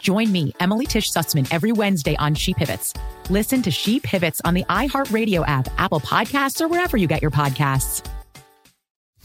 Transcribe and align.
Join 0.00 0.32
me, 0.32 0.52
Emily 0.60 0.86
Tish 0.86 1.12
Sussman, 1.12 1.46
every 1.50 1.72
Wednesday 1.72 2.16
on 2.16 2.34
She 2.34 2.54
Pivots. 2.54 2.94
Listen 3.28 3.62
to 3.62 3.70
She 3.70 4.00
Pivots 4.00 4.40
on 4.44 4.54
the 4.54 4.64
iHeartRadio 4.64 5.46
app, 5.46 5.68
Apple 5.78 6.00
Podcasts, 6.00 6.60
or 6.60 6.68
wherever 6.68 6.96
you 6.96 7.06
get 7.06 7.22
your 7.22 7.30
podcasts. 7.30 8.06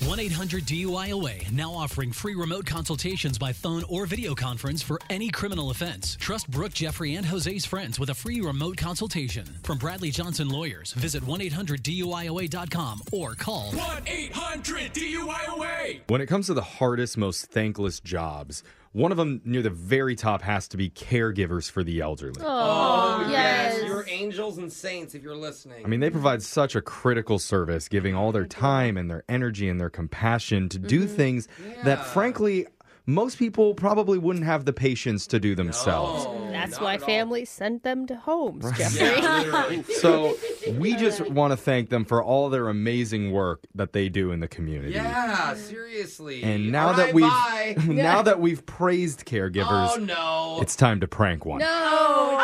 1 0.04 0.20
800 0.20 0.66
DUIOA 0.66 1.50
now 1.54 1.72
offering 1.72 2.12
free 2.12 2.36
remote 2.36 2.66
consultations 2.66 3.38
by 3.38 3.54
phone 3.54 3.82
or 3.88 4.06
video 4.06 4.36
conference 4.36 4.82
for 4.82 5.00
any 5.10 5.30
criminal 5.30 5.70
offense. 5.70 6.18
Trust 6.20 6.52
Brooke, 6.52 6.74
Jeffrey, 6.74 7.16
and 7.16 7.26
Jose's 7.26 7.66
friends 7.66 7.98
with 7.98 8.10
a 8.10 8.14
free 8.14 8.42
remote 8.42 8.76
consultation. 8.76 9.46
From 9.64 9.78
Bradley 9.78 10.10
Johnson 10.12 10.50
Lawyers, 10.50 10.92
visit 10.94 11.26
1 11.26 11.40
800 11.40 11.82
DUIOA.com 11.82 13.04
or 13.14 13.36
call 13.36 13.72
1 13.72 14.04
800 14.06 14.94
DUIOA. 14.94 16.02
When 16.08 16.20
it 16.20 16.26
comes 16.28 16.48
to 16.48 16.54
the 16.54 16.62
hardest, 16.62 17.18
most 17.18 17.46
thankless 17.46 18.02
jobs, 18.02 18.64
one 18.96 19.12
of 19.12 19.18
them 19.18 19.42
near 19.44 19.62
the 19.62 19.70
very 19.70 20.16
top 20.16 20.42
has 20.42 20.70
to 20.70 20.78
be 20.78 20.90
caregivers 20.90 21.70
for 21.70 21.84
the 21.84 22.00
elderly. 22.00 22.40
Oh, 22.40 23.26
oh 23.26 23.30
yes. 23.30 23.84
You're 23.84 24.06
angels 24.08 24.58
and 24.58 24.72
saints 24.72 25.14
if 25.14 25.22
you're 25.22 25.36
listening. 25.36 25.84
I 25.84 25.90
mean, 25.90 26.00
they 26.00 26.10
provide 26.10 26.42
such 26.42 26.78
a 26.78 26.82
critical 26.82 27.38
service, 27.38 27.90
giving 27.90 28.16
all 28.16 28.32
their 28.32 28.46
time 28.46 28.96
and 28.96 29.12
their 29.12 29.26
energy 29.28 29.68
and 29.68 29.82
their 29.82 29.90
compassion 29.90 30.70
to 30.70 30.80
do 30.80 31.04
mm-hmm. 31.04 31.14
things 31.14 31.50
that, 31.84 32.06
frankly, 32.06 32.68
most 33.06 33.38
people 33.38 33.74
probably 33.74 34.18
wouldn't 34.18 34.46
have 34.46 34.64
the 34.64 34.72
patience 34.72 35.28
to 35.28 35.42
do 35.42 35.56
themselves. 35.56 36.26
That's 36.56 36.80
why 36.80 36.98
families 36.98 37.50
sent 37.50 37.84
them 37.84 38.08
to 38.08 38.16
homes, 38.16 38.66
Jeffrey. 38.78 39.84
So 39.96 40.36
we 40.78 40.96
just 40.96 41.22
want 41.30 41.52
to 41.52 41.58
thank 41.58 41.90
them 41.90 42.06
for 42.06 42.24
all 42.24 42.50
their 42.50 42.68
amazing 42.70 43.32
work 43.32 43.62
that 43.76 43.94
they 43.94 44.10
do 44.10 44.32
in 44.32 44.40
the 44.40 44.48
community. 44.48 44.94
yeah, 44.94 45.54
seriously. 45.56 46.44
And 46.44 46.72
now 46.72 46.88
All 46.90 46.94
that 46.96 47.06
right, 47.06 47.14
we've 47.14 47.24
bye. 47.24 47.76
now 47.88 48.22
that 48.22 48.40
we've 48.40 48.66
praised 48.66 49.26
caregivers, 49.26 49.92
Oh 49.96 50.00
no. 50.00 50.60
it's 50.62 50.76
time 50.76 51.00
to 51.02 51.08
prank 51.08 51.46
one. 51.46 51.60
no, 51.60 51.68
oh, 51.70 52.38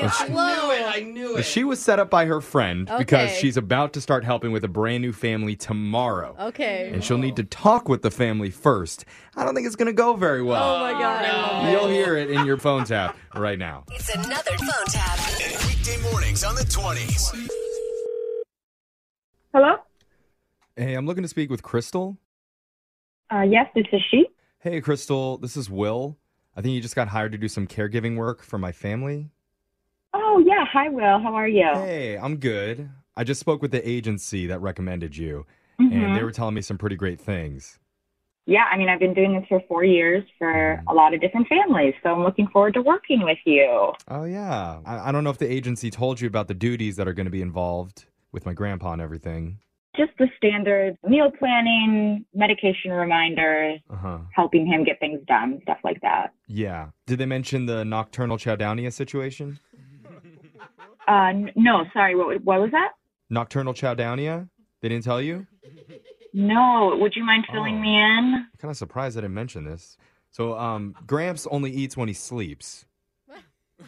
Jeffrey. 0.00 0.34
I 0.34 0.54
knew 0.54 0.70
it. 0.72 0.82
I 0.82 1.00
knew 1.00 1.36
it. 1.36 1.42
She 1.44 1.64
was 1.64 1.80
set 1.80 1.98
up 1.98 2.10
by 2.10 2.26
her 2.26 2.40
friend 2.40 2.90
because 2.98 3.30
she's 3.30 3.56
about 3.56 3.92
to 3.94 4.00
start 4.00 4.24
helping 4.24 4.52
with 4.52 4.64
a 4.64 4.68
brand 4.68 5.02
new 5.02 5.12
family 5.12 5.56
tomorrow. 5.56 6.36
Okay. 6.38 6.90
And 6.92 7.02
she'll 7.04 7.18
need 7.18 7.36
to 7.36 7.44
talk 7.44 7.88
with 7.88 8.02
the 8.02 8.10
family 8.10 8.50
first. 8.50 9.04
I 9.36 9.44
don't 9.44 9.54
think 9.54 9.66
it's 9.66 9.76
going 9.76 9.86
to 9.86 9.92
go 9.92 10.14
very 10.14 10.42
well. 10.42 10.76
Oh 10.76 10.80
my 10.80 10.92
God. 10.92 11.70
You'll 11.70 11.88
hear 11.88 12.16
it 12.16 12.30
in 12.30 12.44
your 12.46 12.56
phone 12.56 12.84
tap 12.84 13.16
right 13.34 13.58
now. 13.58 13.84
It's 13.92 14.08
another 14.14 14.56
phone 14.56 14.86
tap. 14.86 15.18
Weekday 15.66 16.00
mornings 16.10 16.44
on 16.44 16.54
the 16.54 16.62
20s. 16.62 17.48
Hello? 19.54 19.76
Hey, 20.76 20.94
I'm 20.94 21.06
looking 21.06 21.22
to 21.22 21.28
speak 21.28 21.50
with 21.50 21.62
Crystal. 21.62 22.18
Uh, 23.32 23.42
yes, 23.42 23.66
this 23.74 23.86
is 23.92 24.00
she. 24.10 24.26
Hey, 24.60 24.80
Crystal, 24.80 25.38
this 25.38 25.56
is 25.56 25.68
Will. 25.70 26.16
I 26.56 26.60
think 26.60 26.74
you 26.74 26.80
just 26.80 26.96
got 26.96 27.08
hired 27.08 27.32
to 27.32 27.38
do 27.38 27.48
some 27.48 27.66
caregiving 27.66 28.16
work 28.16 28.42
for 28.42 28.58
my 28.58 28.72
family. 28.72 29.30
Yeah. 30.58 30.64
Hi, 30.72 30.88
Will. 30.88 31.20
How 31.20 31.34
are 31.36 31.46
you? 31.46 31.68
Hey, 31.74 32.18
I'm 32.18 32.36
good. 32.38 32.90
I 33.16 33.22
just 33.22 33.38
spoke 33.38 33.62
with 33.62 33.70
the 33.70 33.88
agency 33.88 34.46
that 34.48 34.58
recommended 34.60 35.16
you, 35.16 35.46
Mhm. 35.80 35.92
and 35.92 36.16
they 36.16 36.24
were 36.24 36.32
telling 36.32 36.54
me 36.54 36.62
some 36.62 36.76
pretty 36.76 36.96
great 36.96 37.20
things. 37.20 37.78
Yeah, 38.44 38.64
I 38.64 38.76
mean, 38.76 38.88
I've 38.88 38.98
been 38.98 39.14
doing 39.14 39.34
this 39.38 39.46
for 39.48 39.60
four 39.68 39.84
years 39.84 40.24
for 40.36 40.82
a 40.88 40.94
lot 40.94 41.14
of 41.14 41.20
different 41.20 41.46
families, 41.46 41.94
so 42.02 42.12
I'm 42.12 42.24
looking 42.24 42.48
forward 42.48 42.74
to 42.74 42.82
working 42.82 43.22
with 43.22 43.38
you. 43.44 43.92
Oh, 44.08 44.24
yeah. 44.24 44.80
I, 44.84 45.08
I 45.10 45.12
don't 45.12 45.22
know 45.22 45.30
if 45.30 45.38
the 45.38 45.50
agency 45.50 45.90
told 45.90 46.20
you 46.20 46.26
about 46.26 46.48
the 46.48 46.54
duties 46.54 46.96
that 46.96 47.06
are 47.06 47.12
going 47.12 47.26
to 47.26 47.30
be 47.30 47.42
involved 47.42 48.06
with 48.32 48.44
my 48.44 48.52
grandpa 48.52 48.94
and 48.94 49.02
everything. 49.02 49.58
Just 49.96 50.12
the 50.18 50.28
standard 50.36 50.96
meal 51.06 51.30
planning, 51.38 52.24
medication 52.34 52.90
reminders, 52.90 53.80
Uh 53.90 53.96
huh. 53.96 54.18
helping 54.34 54.66
him 54.66 54.82
get 54.82 54.98
things 54.98 55.20
done, 55.26 55.60
stuff 55.62 55.78
like 55.84 56.00
that. 56.00 56.32
Yeah. 56.48 56.88
Did 57.06 57.18
they 57.18 57.26
mention 57.26 57.66
the 57.66 57.84
nocturnal 57.84 58.38
chowdownia 58.38 58.92
situation? 58.92 59.58
Uh, 61.06 61.32
no, 61.56 61.84
sorry, 61.92 62.14
what, 62.14 62.42
what 62.44 62.60
was 62.60 62.70
that? 62.72 62.92
Nocturnal 63.30 63.74
chowdownia? 63.74 64.48
They 64.80 64.88
didn't 64.88 65.04
tell 65.04 65.20
you? 65.20 65.46
No, 66.32 66.96
would 67.00 67.14
you 67.16 67.24
mind 67.24 67.46
filling 67.52 67.76
Oh. 67.76 67.80
me 67.80 67.96
in? 67.96 68.34
I'm 68.34 68.46
kind 68.58 68.70
of 68.70 68.76
surprised 68.76 69.16
I 69.16 69.22
didn't 69.22 69.34
mention 69.34 69.64
this. 69.64 69.96
So, 70.30 70.56
um, 70.58 70.94
Gramps 71.06 71.46
only 71.50 71.70
eats 71.70 71.96
when 71.96 72.08
he 72.08 72.14
sleeps. 72.14 72.84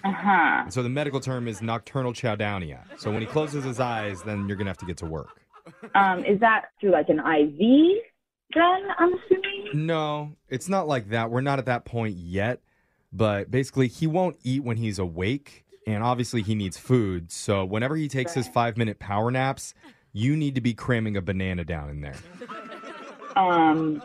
Uh 0.05 0.13
huh. 0.13 0.71
So 0.71 0.83
the 0.83 0.89
medical 0.89 1.21
term 1.21 1.49
is 1.49 1.61
nocturnal 1.61 2.13
chowdownia. 2.13 2.85
So 2.99 3.11
when 3.11 3.21
he 3.21 3.27
closes 3.27 3.65
his 3.65 3.81
eyes, 3.81 4.23
then 4.23 4.47
you're 4.49 4.57
gonna 4.57 4.71
have 4.71 4.79
to 4.79 4.87
get 4.87 4.97
to 4.99 5.07
work. 5.07 5.41
Um, 5.95 6.25
is 6.25 6.39
that 6.41 6.67
through 6.81 6.93
like 6.93 7.09
an 7.09 7.19
IV 7.19 7.99
then, 8.55 8.83
I'm 8.99 9.13
assuming? 9.15 9.87
No, 9.87 10.33
it's 10.49 10.69
not 10.69 10.87
like 10.89 11.11
that. 11.11 11.31
We're 11.31 11.41
not 11.41 11.59
at 11.59 11.66
that 11.66 11.84
point 11.84 12.16
yet. 12.16 12.61
But 13.13 13.51
basically, 13.51 13.89
he 13.89 14.07
won't 14.07 14.37
eat 14.45 14.63
when 14.63 14.77
he's 14.77 14.99
awake, 15.01 15.65
and 15.95 16.03
obviously 16.04 16.42
he 16.42 16.54
needs 16.54 16.77
food. 16.77 17.31
So 17.31 17.65
whenever 17.65 17.97
he 17.97 18.09
takes 18.09 18.33
his 18.34 18.48
five 18.48 18.77
minute 18.77 18.98
power 18.98 19.31
naps, 19.31 19.75
you 20.13 20.37
need 20.37 20.54
to 20.54 20.60
be 20.60 20.75
cramming 20.75 21.16
a 21.16 21.22
banana 21.22 21.65
down 21.65 21.89
in 21.91 22.01
there. 22.01 22.16
Um, 23.37 24.03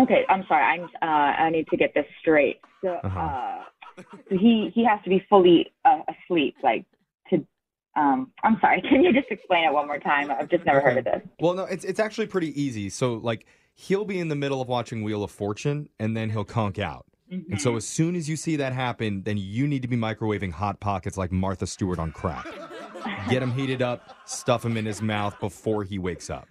okay, 0.00 0.24
I'm 0.28 0.44
sorry. 0.48 0.64
I'm, 0.64 0.84
uh, 1.02 1.04
I 1.06 1.50
need 1.50 1.66
to 1.68 1.76
get 1.76 1.94
this 1.94 2.06
straight. 2.20 2.60
So, 2.82 2.98
Uh-huh. 3.04 3.18
uh, 3.20 4.02
so 4.30 4.36
he, 4.38 4.70
he 4.74 4.84
has 4.84 5.00
to 5.04 5.10
be 5.10 5.24
fully 5.28 5.72
uh, 5.84 6.00
asleep, 6.08 6.56
like 6.62 6.84
to, 7.30 7.44
um, 7.96 8.30
I'm 8.42 8.58
sorry. 8.60 8.80
Can 8.88 9.02
you 9.02 9.12
just 9.12 9.28
explain 9.30 9.64
it 9.64 9.72
one 9.72 9.86
more 9.86 9.98
time? 9.98 10.30
I've 10.30 10.48
just 10.48 10.64
never 10.64 10.80
heard 10.80 10.98
of 10.98 11.04
this. 11.04 11.20
Well, 11.40 11.54
no, 11.54 11.64
it's 11.64 11.84
it's 11.84 11.98
actually 12.00 12.28
pretty 12.28 12.58
easy. 12.60 12.88
So 12.90 13.14
like 13.14 13.46
he'll 13.74 14.04
be 14.04 14.18
in 14.20 14.28
the 14.28 14.36
middle 14.36 14.62
of 14.62 14.68
watching 14.68 15.02
Wheel 15.02 15.22
of 15.24 15.30
Fortune, 15.30 15.88
and 15.98 16.16
then 16.16 16.30
he'll 16.30 16.44
conk 16.44 16.78
out. 16.78 17.06
And 17.30 17.60
so 17.60 17.76
as 17.76 17.86
soon 17.86 18.16
as 18.16 18.28
you 18.28 18.36
see 18.36 18.56
that 18.56 18.72
happen, 18.72 19.22
then 19.22 19.36
you 19.38 19.66
need 19.66 19.82
to 19.82 19.88
be 19.88 19.96
microwaving 19.96 20.52
hot 20.52 20.80
pockets 20.80 21.16
like 21.16 21.30
Martha 21.30 21.66
Stewart 21.66 21.98
on 21.98 22.10
crack. 22.12 22.46
Get 23.28 23.42
him 23.42 23.52
heated 23.52 23.82
up, 23.82 24.16
stuff 24.26 24.64
him 24.64 24.76
in 24.76 24.86
his 24.86 25.02
mouth 25.02 25.38
before 25.40 25.84
he 25.84 25.98
wakes 25.98 26.30
up. 26.30 26.48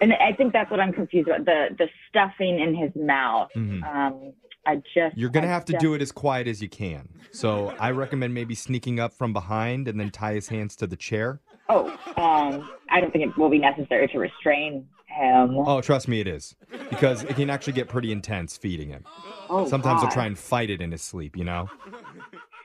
and 0.00 0.12
I 0.14 0.32
think 0.32 0.52
that's 0.52 0.70
what 0.70 0.80
I'm 0.80 0.92
confused 0.92 1.28
about 1.28 1.44
the 1.44 1.68
the 1.78 1.88
stuffing 2.08 2.58
in 2.60 2.74
his 2.74 2.90
mouth. 2.96 3.50
Mhm. 3.56 3.82
Um, 3.84 4.32
I 4.66 4.76
just 4.94 5.16
You're 5.16 5.30
gonna 5.30 5.46
I 5.48 5.50
have 5.50 5.64
to 5.66 5.72
just- 5.72 5.82
do 5.82 5.94
it 5.94 6.02
as 6.02 6.12
quiet 6.12 6.46
as 6.46 6.62
you 6.62 6.68
can. 6.68 7.08
So 7.32 7.74
I 7.80 7.90
recommend 7.90 8.32
maybe 8.34 8.54
sneaking 8.54 9.00
up 9.00 9.12
from 9.12 9.32
behind 9.32 9.88
and 9.88 9.98
then 9.98 10.10
tie 10.10 10.34
his 10.34 10.48
hands 10.48 10.76
to 10.76 10.86
the 10.86 10.96
chair. 10.96 11.40
Oh, 11.68 11.88
um, 12.16 12.68
I 12.92 13.00
don't 13.00 13.10
think 13.12 13.24
it 13.24 13.38
will 13.38 13.50
be 13.50 13.58
necessary 13.58 14.08
to 14.08 14.18
restrain 14.18 14.86
him. 15.06 15.58
Oh, 15.58 15.80
trust 15.80 16.08
me, 16.08 16.20
it 16.20 16.26
is 16.26 16.54
because 16.90 17.24
it 17.24 17.36
can 17.36 17.50
actually 17.50 17.74
get 17.74 17.88
pretty 17.88 18.12
intense 18.12 18.56
feeding 18.56 18.90
him. 18.90 19.04
Oh, 19.48 19.66
Sometimes 19.68 20.02
he'll 20.02 20.10
try 20.10 20.26
and 20.26 20.38
fight 20.38 20.70
it 20.70 20.80
in 20.80 20.92
his 20.92 21.02
sleep. 21.02 21.36
You 21.36 21.44
know? 21.44 21.70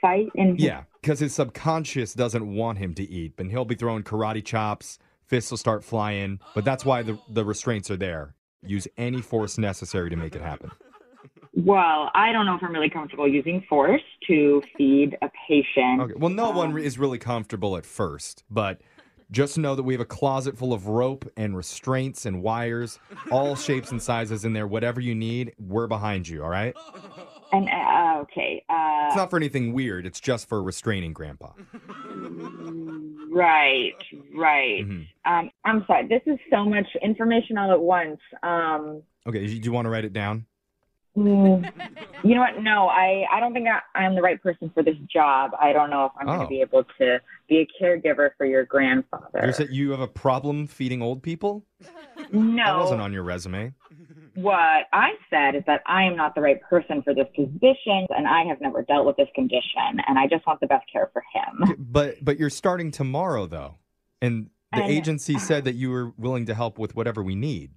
fight 0.01 0.29
in 0.35 0.55
his 0.55 0.63
Yeah, 0.63 0.83
because 1.01 1.19
his 1.19 1.33
subconscious 1.33 2.13
doesn't 2.13 2.55
want 2.55 2.77
him 2.77 2.93
to 2.95 3.03
eat, 3.09 3.33
and 3.37 3.51
he'll 3.51 3.65
be 3.65 3.75
throwing 3.75 4.03
karate 4.03 4.43
chops. 4.43 4.99
Fists 5.25 5.51
will 5.51 5.57
start 5.57 5.83
flying, 5.83 6.39
but 6.55 6.63
that's 6.63 6.85
why 6.85 7.01
the 7.03 7.19
the 7.29 7.43
restraints 7.43 7.91
are 7.91 7.97
there. 7.97 8.35
Use 8.63 8.87
any 8.97 9.21
force 9.21 9.57
necessary 9.57 10.09
to 10.09 10.15
make 10.15 10.35
it 10.35 10.41
happen. 10.41 10.71
Well, 11.53 12.11
I 12.13 12.31
don't 12.31 12.45
know 12.45 12.55
if 12.55 12.63
I'm 12.63 12.71
really 12.71 12.89
comfortable 12.89 13.27
using 13.27 13.63
force 13.67 14.01
to 14.27 14.61
feed 14.77 15.17
a 15.23 15.29
patient. 15.47 16.01
Okay. 16.01 16.13
Well, 16.15 16.29
no 16.29 16.51
one 16.51 16.71
um, 16.71 16.77
is 16.77 16.99
really 16.99 17.17
comfortable 17.17 17.77
at 17.77 17.85
first, 17.85 18.43
but 18.49 18.79
just 19.31 19.57
know 19.57 19.75
that 19.75 19.83
we 19.83 19.93
have 19.93 20.01
a 20.01 20.05
closet 20.05 20.57
full 20.57 20.73
of 20.73 20.87
rope 20.87 21.29
and 21.37 21.55
restraints 21.55 22.25
and 22.25 22.41
wires, 22.41 22.99
all 23.31 23.55
shapes 23.67 23.91
and 23.91 24.01
sizes 24.01 24.45
in 24.45 24.53
there. 24.53 24.67
Whatever 24.67 25.01
you 25.01 25.13
need, 25.15 25.53
we're 25.59 25.87
behind 25.87 26.27
you. 26.27 26.43
All 26.43 26.49
right. 26.49 26.75
And 27.51 27.69
uh, 27.69 28.19
okay, 28.23 28.63
uh, 28.69 29.05
It's 29.07 29.15
not 29.15 29.29
for 29.29 29.37
anything 29.37 29.71
weird. 29.73 30.05
It's 30.05 30.19
just 30.19 30.49
for 30.49 30.61
restraining 30.61 31.13
Grandpa. 31.13 31.51
right, 33.29 33.93
right. 34.35 34.85
Mhm. 34.85 35.07
Um, 35.25 35.49
I'm 35.65 35.83
sorry. 35.87 36.07
This 36.07 36.21
is 36.25 36.39
so 36.51 36.65
much 36.65 36.87
information 37.01 37.57
all 37.57 37.71
at 37.71 37.81
once. 37.81 38.19
Um, 38.43 39.01
Okay. 39.25 39.45
Do 39.45 39.53
you 39.53 39.71
want 39.73 39.85
to 39.85 39.89
write 39.89 40.05
it 40.05 40.13
down? 40.13 40.45
Mm, 41.17 41.71
you 42.23 42.35
know 42.35 42.41
what? 42.41 42.61
No, 42.61 42.87
I, 42.87 43.25
I 43.31 43.39
don't 43.39 43.53
think 43.53 43.67
I, 43.67 43.79
I'm 43.97 44.15
the 44.15 44.21
right 44.21 44.41
person 44.41 44.69
for 44.73 44.83
this 44.83 44.95
job. 45.11 45.51
I 45.59 45.73
don't 45.73 45.89
know 45.89 46.05
if 46.05 46.11
I'm 46.19 46.25
going 46.27 46.39
Oh. 46.39 46.43
to 46.43 46.47
be 46.49 46.61
able 46.61 46.83
to 46.99 47.19
be 47.49 47.59
a 47.59 47.83
caregiver 47.83 48.29
for 48.37 48.45
your 48.45 48.63
grandfather. 48.65 49.43
You 49.45 49.53
said 49.53 49.69
you 49.71 49.91
have 49.91 49.99
a 49.99 50.07
problem 50.07 50.67
feeding 50.67 51.01
old 51.01 51.23
people. 51.23 51.65
no, 52.31 52.55
That 52.65 52.77
wasn't 52.77 53.01
on 53.01 53.13
your 53.13 53.23
resume. 53.23 53.73
what 54.35 54.85
I 54.93 55.11
said 55.29 55.55
is 55.55 55.63
that 55.67 55.81
I 55.87 56.03
am 56.03 56.15
not 56.15 56.35
the 56.35 56.41
right 56.41 56.61
person 56.61 57.01
for 57.01 57.13
this 57.13 57.27
position, 57.35 58.05
and 58.15 58.27
I 58.27 58.43
have 58.45 58.61
never 58.61 58.81
dealt 58.83 59.05
with 59.05 59.17
this 59.17 59.29
condition, 59.33 59.99
and 60.07 60.19
I 60.19 60.27
just 60.27 60.45
want 60.45 60.59
the 60.59 60.67
best 60.67 60.85
care 60.91 61.09
for 61.13 61.23
him. 61.33 61.75
But 61.79 62.23
but 62.23 62.37
you're 62.37 62.49
starting 62.49 62.91
tomorrow 62.91 63.45
though, 63.47 63.75
and 64.21 64.49
the 64.73 64.83
And- 64.83 64.91
agency 64.91 65.37
said 65.39 65.63
that 65.65 65.75
you 65.75 65.89
were 65.89 66.11
willing 66.17 66.45
to 66.47 66.53
help 66.53 66.77
with 66.77 66.95
whatever 66.95 67.23
we 67.23 67.35
need. 67.35 67.71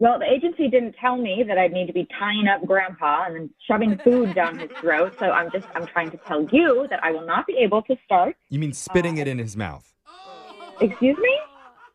Well, 0.00 0.18
the 0.20 0.26
agency 0.30 0.68
didn't 0.68 0.94
tell 1.00 1.16
me 1.16 1.44
that 1.48 1.58
I'd 1.58 1.72
need 1.72 1.88
to 1.88 1.92
be 1.92 2.06
tying 2.18 2.46
up 2.46 2.64
Grandpa 2.64 3.24
and 3.26 3.34
then 3.34 3.50
shoving 3.66 3.98
food 3.98 4.32
down 4.32 4.56
his 4.58 4.70
throat. 4.80 5.14
So 5.18 5.30
I'm 5.32 5.50
just 5.50 5.66
I'm 5.74 5.86
trying 5.86 6.10
to 6.12 6.16
tell 6.18 6.44
you 6.52 6.86
that 6.88 7.02
I 7.02 7.10
will 7.10 7.26
not 7.26 7.48
be 7.48 7.56
able 7.56 7.82
to 7.82 7.96
start. 8.04 8.36
You 8.48 8.60
mean 8.60 8.72
spitting 8.72 9.18
it 9.18 9.26
in 9.26 9.38
his 9.38 9.56
mouth? 9.56 9.92
Uh, 10.06 10.84
excuse 10.84 11.18
me? 11.18 11.38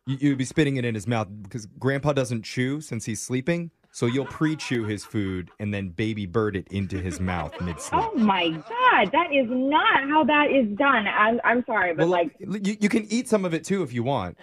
You, 0.06 0.18
you'd 0.20 0.38
be 0.38 0.44
spitting 0.44 0.76
it 0.76 0.84
in 0.84 0.94
his 0.94 1.08
mouth 1.08 1.30
because 1.44 1.66
Grandpa 1.80 2.12
doesn't 2.12 2.44
chew 2.44 2.82
since 2.82 3.06
he's 3.06 3.22
sleeping. 3.22 3.72
So 3.96 4.08
you'll 4.08 4.26
pre-chew 4.26 4.86
his 4.86 5.06
food 5.06 5.52
and 5.60 5.72
then 5.72 5.90
baby 5.90 6.26
bird 6.26 6.56
it 6.56 6.68
into 6.72 6.98
his 6.98 7.20
mouth 7.20 7.54
mid-sleep. 7.62 8.02
Oh 8.04 8.12
my 8.16 8.50
God, 8.50 9.12
that 9.12 9.32
is 9.32 9.46
not 9.48 10.10
how 10.10 10.24
that 10.24 10.50
is 10.52 10.68
done. 10.78 11.08
I'm 11.08 11.40
I'm 11.46 11.64
sorry, 11.66 11.94
but 11.94 12.10
Well, 12.10 12.10
like, 12.10 12.36
you, 12.40 12.76
you 12.82 12.90
can 12.90 13.06
eat 13.10 13.30
some 13.30 13.46
of 13.46 13.54
it 13.54 13.64
too 13.64 13.84
if 13.84 13.94
you 13.94 14.02
want. 14.04 14.38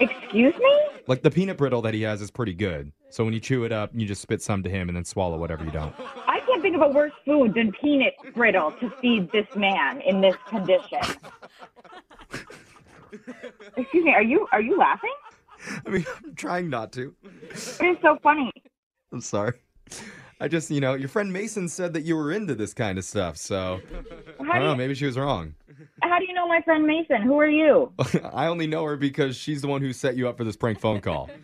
excuse 0.00 0.54
me? 0.58 0.80
Like 1.06 1.22
the 1.22 1.30
peanut 1.30 1.58
brittle 1.58 1.82
that 1.82 1.92
he 1.94 2.02
has 2.02 2.22
is 2.22 2.30
pretty 2.30 2.54
good. 2.54 2.90
So 3.10 3.24
when 3.24 3.34
you 3.34 3.40
chew 3.40 3.64
it 3.64 3.72
up, 3.72 3.90
you 3.94 4.06
just 4.06 4.22
spit 4.22 4.42
some 4.42 4.62
to 4.62 4.70
him 4.70 4.88
and 4.88 4.96
then 4.96 5.04
swallow 5.04 5.36
whatever 5.38 5.64
you 5.64 5.70
don't. 5.70 5.94
I 6.26 6.40
can't 6.46 6.62
think 6.62 6.76
of 6.76 6.82
a 6.82 6.88
worse 6.88 7.12
food 7.24 7.54
than 7.54 7.72
peanut 7.72 8.14
brittle 8.34 8.72
to 8.80 8.90
feed 9.02 9.30
this 9.30 9.46
man 9.54 10.00
in 10.00 10.20
this 10.20 10.36
condition. 10.48 11.00
Excuse 13.76 14.04
me, 14.04 14.12
are 14.12 14.22
you 14.22 14.46
are 14.50 14.60
you 14.60 14.76
laughing? 14.76 15.12
I 15.86 15.90
mean, 15.90 16.06
I'm 16.24 16.34
trying 16.34 16.68
not 16.68 16.92
to. 16.92 17.14
It's 17.50 17.80
so 18.02 18.18
funny. 18.22 18.50
I'm 19.12 19.20
sorry. 19.20 19.54
I 20.40 20.48
just, 20.48 20.70
you 20.70 20.80
know, 20.80 20.94
your 20.94 21.08
friend 21.08 21.32
Mason 21.32 21.68
said 21.68 21.92
that 21.94 22.02
you 22.02 22.16
were 22.16 22.32
into 22.32 22.54
this 22.54 22.74
kind 22.74 22.98
of 22.98 23.04
stuff, 23.04 23.36
so 23.36 23.80
How 23.90 23.96
I 23.96 23.98
do 23.98 24.44
don't 24.44 24.60
know, 24.60 24.70
you, 24.72 24.76
maybe 24.76 24.94
she 24.94 25.06
was 25.06 25.16
wrong. 25.16 25.54
How 26.44 26.60
do 26.60 26.60
you 26.60 26.60
know 26.60 26.60
my 26.60 26.62
friend 26.62 26.86
Mason? 26.86 27.22
Who 27.22 27.38
are 27.38 27.48
you? 27.48 27.92
I 28.32 28.46
only 28.46 28.66
know 28.66 28.84
her 28.84 28.96
because 28.96 29.36
she's 29.36 29.62
the 29.62 29.68
one 29.68 29.80
who 29.80 29.92
set 29.92 30.16
you 30.16 30.28
up 30.28 30.36
for 30.36 30.44
this 30.44 30.56
prank 30.56 30.80
phone 30.80 31.00
call. 31.00 31.30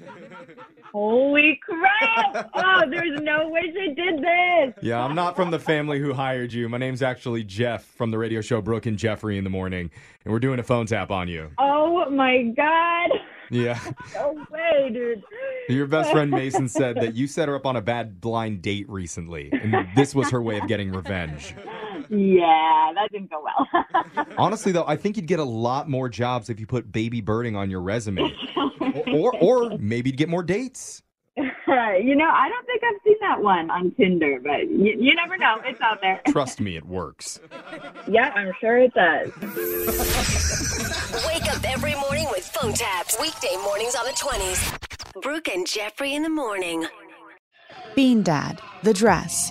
Holy 0.92 1.60
crap! 1.62 2.50
Oh, 2.52 2.82
there's 2.90 3.20
no 3.22 3.48
way 3.48 3.60
she 3.66 3.94
did 3.94 4.18
this. 4.18 4.74
Yeah, 4.82 5.00
I'm 5.00 5.14
not 5.14 5.36
from 5.36 5.52
the 5.52 5.58
family 5.60 6.00
who 6.00 6.12
hired 6.12 6.52
you. 6.52 6.68
My 6.68 6.78
name's 6.78 7.00
actually 7.00 7.44
Jeff 7.44 7.84
from 7.84 8.10
the 8.10 8.18
radio 8.18 8.40
show 8.40 8.60
Brooke 8.60 8.86
and 8.86 8.98
Jeffrey 8.98 9.38
in 9.38 9.44
the 9.44 9.50
morning, 9.50 9.88
and 10.24 10.32
we're 10.32 10.40
doing 10.40 10.58
a 10.58 10.64
phone 10.64 10.86
tap 10.86 11.12
on 11.12 11.28
you. 11.28 11.48
Oh 11.58 12.10
my 12.10 12.42
god! 12.56 13.10
Yeah. 13.50 13.78
No 14.14 14.44
way, 14.50 14.90
dude. 14.92 15.22
Your 15.68 15.86
best 15.86 16.10
friend 16.10 16.30
Mason 16.30 16.68
said 16.68 16.96
that 16.96 17.14
you 17.14 17.28
set 17.28 17.48
her 17.48 17.54
up 17.54 17.66
on 17.66 17.76
a 17.76 17.80
bad 17.80 18.20
blind 18.20 18.60
date 18.60 18.88
recently, 18.90 19.50
and 19.52 19.88
this 19.94 20.14
was 20.14 20.30
her 20.30 20.42
way 20.42 20.58
of 20.58 20.66
getting 20.66 20.90
revenge. 20.90 21.54
Yeah, 22.10 22.92
that 22.96 23.08
didn't 23.12 23.30
go 23.30 23.44
well. 23.44 24.26
Honestly, 24.38 24.72
though, 24.72 24.84
I 24.86 24.96
think 24.96 25.16
you'd 25.16 25.26
get 25.28 25.38
a 25.38 25.44
lot 25.44 25.88
more 25.88 26.08
jobs 26.08 26.50
if 26.50 26.58
you 26.58 26.66
put 26.66 26.90
baby 26.90 27.20
birding 27.20 27.54
on 27.54 27.70
your 27.70 27.80
resume, 27.80 28.32
or 29.14 29.32
or 29.40 29.78
maybe 29.78 30.10
you'd 30.10 30.16
get 30.16 30.28
more 30.28 30.42
dates. 30.42 31.02
you 31.36 31.44
know, 32.16 32.28
I 32.28 32.48
don't 32.48 32.66
think 32.66 32.82
I've 32.82 33.00
seen 33.04 33.16
that 33.20 33.40
one 33.40 33.70
on 33.70 33.92
Tinder, 33.92 34.40
but 34.42 34.68
you, 34.68 34.96
you 34.98 35.14
never 35.14 35.36
know. 35.38 35.58
It's 35.64 35.80
out 35.80 36.00
there. 36.00 36.20
Trust 36.28 36.60
me, 36.60 36.76
it 36.76 36.84
works. 36.84 37.38
yeah, 38.08 38.32
I'm 38.34 38.52
sure 38.60 38.78
it 38.78 38.92
does. 38.92 39.30
Wake 41.28 41.44
up 41.54 41.62
every 41.64 41.94
morning 41.94 42.26
with 42.32 42.44
phone 42.48 42.72
taps. 42.72 43.16
Weekday 43.20 43.56
mornings 43.62 43.94
on 43.94 44.04
the 44.04 44.10
20s. 44.12 45.22
Brooke 45.22 45.48
and 45.48 45.64
Jeffrey 45.66 46.14
in 46.14 46.24
the 46.24 46.28
morning. 46.28 46.86
Bean 47.94 48.22
Dad, 48.22 48.60
The 48.82 48.92
Dress, 48.92 49.50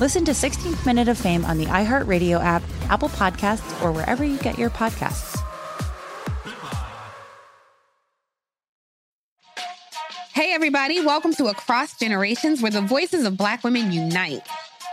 Listen 0.00 0.24
to 0.24 0.32
16th 0.32 0.86
Minute 0.86 1.08
of 1.08 1.18
Fame 1.18 1.44
on 1.44 1.58
the 1.58 1.66
iHeartRadio 1.66 2.42
app, 2.42 2.62
Apple 2.88 3.10
Podcasts, 3.10 3.82
or 3.84 3.92
wherever 3.92 4.24
you 4.24 4.38
get 4.38 4.58
your 4.58 4.70
podcasts. 4.70 5.38
Hey, 10.32 10.54
everybody, 10.54 11.04
welcome 11.04 11.34
to 11.34 11.48
Across 11.48 11.98
Generations, 11.98 12.62
where 12.62 12.70
the 12.70 12.80
voices 12.80 13.26
of 13.26 13.36
Black 13.36 13.62
women 13.62 13.92
unite. 13.92 14.40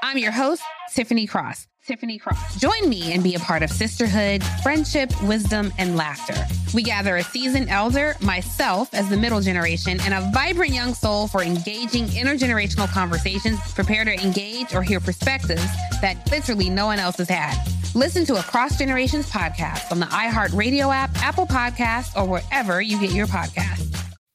I'm 0.03 0.17
your 0.17 0.33
host, 0.33 0.61
Tiffany 0.93 1.25
Cross. 1.25 1.67
Tiffany 1.85 2.17
Cross. 2.17 2.59
Join 2.59 2.89
me 2.89 3.13
and 3.13 3.23
be 3.23 3.33
a 3.33 3.39
part 3.39 3.63
of 3.63 3.69
sisterhood, 3.69 4.43
friendship, 4.61 5.09
wisdom, 5.23 5.71
and 5.77 5.95
laughter. 5.95 6.35
We 6.73 6.83
gather 6.83 7.17
a 7.17 7.23
seasoned 7.23 7.69
elder, 7.69 8.15
myself 8.21 8.93
as 8.93 9.09
the 9.09 9.17
middle 9.17 9.41
generation, 9.41 9.99
and 10.01 10.13
a 10.13 10.29
vibrant 10.33 10.73
young 10.73 10.93
soul 10.93 11.27
for 11.27 11.41
engaging 11.41 12.05
intergenerational 12.07 12.91
conversations. 12.91 13.59
Prepare 13.73 14.05
to 14.05 14.13
engage 14.13 14.73
or 14.73 14.83
hear 14.83 14.99
perspectives 14.99 15.65
that 16.01 16.17
literally 16.31 16.69
no 16.69 16.85
one 16.85 16.99
else 16.99 17.17
has 17.17 17.29
had. 17.29 17.55
Listen 17.95 18.25
to 18.25 18.35
Across 18.35 18.77
Generations 18.77 19.29
podcast 19.29 19.91
on 19.91 19.99
the 19.99 20.05
iHeartRadio 20.07 20.93
app, 20.93 21.09
Apple 21.23 21.47
Podcasts, 21.47 22.15
or 22.15 22.27
wherever 22.27 22.81
you 22.81 22.99
get 22.99 23.11
your 23.11 23.27
podcasts. 23.27 23.76